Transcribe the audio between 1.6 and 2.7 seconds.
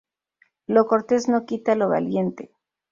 lo valiente